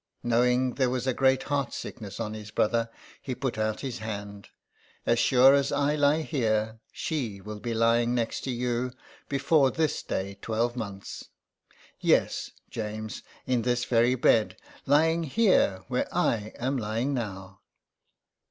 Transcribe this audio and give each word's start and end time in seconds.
Knowing 0.23 0.73
there 0.73 0.89
was 0.89 1.05
a 1.05 1.13
great 1.13 1.43
heart 1.43 1.71
sickness 1.75 2.19
on 2.19 2.33
his 2.33 2.49
brother, 2.49 2.89
he 3.21 3.35
put 3.35 3.59
out 3.59 3.81
his 3.81 3.99
hand." 3.99 4.49
As 5.05 5.19
sure 5.19 5.53
as 5.53 5.71
I 5.71 5.93
lie 5.95 6.23
here 6.23 6.79
she 6.91 7.39
will 7.39 7.59
be 7.59 7.75
lying 7.75 8.15
next 8.15 8.47
you 8.47 8.93
before 9.29 9.69
this 9.69 10.01
day 10.01 10.39
twelvemonths. 10.41 11.25
Yes, 11.99 12.49
James, 12.71 13.21
in 13.45 13.61
this 13.61 13.85
very 13.85 14.15
bed, 14.15 14.57
lying 14.87 15.21
here 15.21 15.83
where 15.87 16.07
I 16.11 16.53
am 16.55 16.77
lying 16.77 17.13
now.'' 17.13 17.59